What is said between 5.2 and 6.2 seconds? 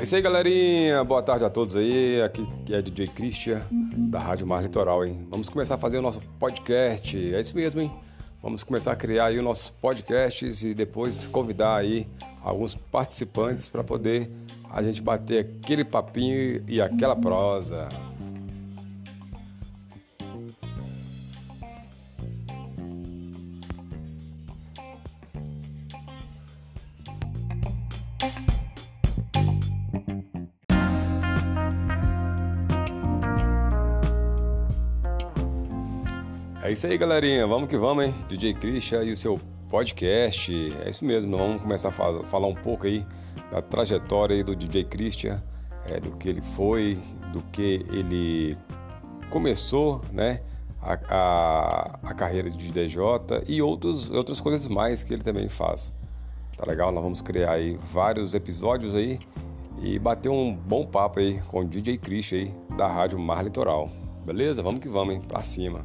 Vamos começar a fazer o